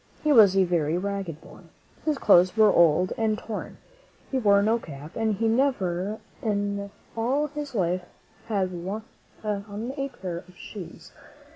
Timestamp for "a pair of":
9.95-10.55